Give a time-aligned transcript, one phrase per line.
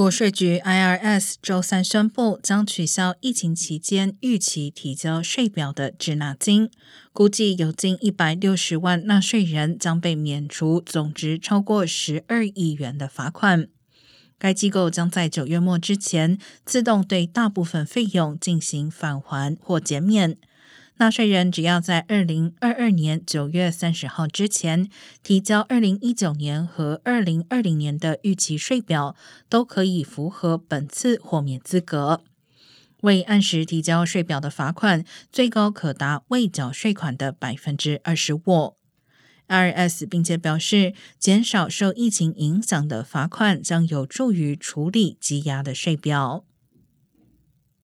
[0.00, 6.70] 国税局 IRS 周三宣布，将取消疫情期间预期提交税表的滞纳金，
[7.12, 13.68] 估计有近一百六十万纳税人将被免除总值超过十二亿元的罚款。
[14.38, 20.38] 该机构将在九月末之前自动对大部分费用进行返还或减免。
[21.00, 24.90] 纳税人只要在二零二二年九月三十号之前
[25.22, 29.16] 提交二零一九年和二零二零年的预期税表，
[29.48, 32.20] 都可以符合本次豁免资格。
[33.00, 38.76] 未按时提交税表的罚款，最高可达未缴税款的百分之二十五。
[39.48, 46.44] IRS 并且表示，减少受疫情影响的罚款将有助于处理积压的税表。